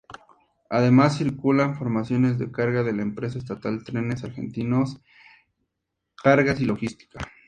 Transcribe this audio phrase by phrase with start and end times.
[0.71, 4.97] Además circulan formaciones de carga de la empresa estatal Trenes Argentinos
[6.17, 7.19] Cargas y Logística.